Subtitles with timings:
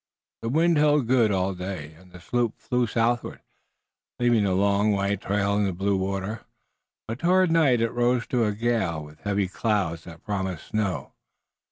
[0.41, 3.41] The wind held good all day long, and the sloop flew southward,
[4.17, 6.41] leaving a long white trail in the blue water,
[7.07, 11.13] but toward night it rose to a gale, with heavy clouds that promised snow.